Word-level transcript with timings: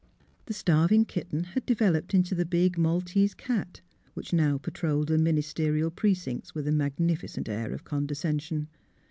The 0.47 0.55
starving 0.55 1.05
kitten 1.05 1.43
had 1.43 1.63
developed 1.67 2.15
into 2.15 2.33
the 2.33 2.43
big 2.43 2.75
maltese 2.75 3.35
cat, 3.35 3.81
which 4.15 4.33
now 4.33 4.57
patrolled 4.57 5.09
the 5.09 5.17
ministerial 5.19 5.91
precincts 5.91 6.55
with 6.55 6.67
a 6.67 6.71
magnificent 6.71 7.47
air 7.47 7.71
of 7.71 7.83
condescension. 7.83 8.67